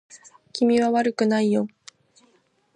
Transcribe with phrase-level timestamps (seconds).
[0.51, 1.67] 君は悪くないよ